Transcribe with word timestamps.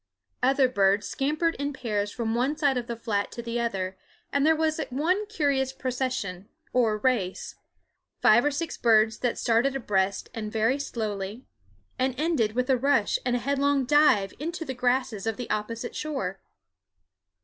Other 0.41 0.67
birds 0.67 1.07
scampered 1.07 1.53
in 1.59 1.73
pairs 1.73 2.11
from 2.11 2.33
one 2.33 2.57
side 2.57 2.75
of 2.75 2.87
the 2.87 2.95
flat 2.95 3.31
to 3.33 3.43
the 3.43 3.59
other; 3.59 3.99
and 4.33 4.43
there 4.43 4.55
was 4.55 4.81
one 4.89 5.27
curious 5.27 5.71
procession, 5.73 6.49
or 6.73 6.97
race, 6.97 7.53
five 8.19 8.43
or 8.43 8.49
six 8.49 8.79
birds 8.79 9.19
that 9.19 9.37
started 9.37 9.75
abreast 9.75 10.27
and 10.33 10.51
very 10.51 10.79
slowly, 10.79 11.45
and 11.99 12.19
ended 12.19 12.53
with 12.53 12.67
a 12.71 12.77
rush 12.77 13.19
and 13.23 13.35
a 13.35 13.45
headlong 13.45 13.85
dive 13.85 14.33
into 14.39 14.65
the 14.65 14.73
grasses 14.73 15.27
of 15.27 15.37
the 15.37 15.47
opposite 15.51 15.95
shore. 15.95 16.39